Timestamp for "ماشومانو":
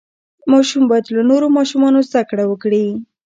1.57-1.99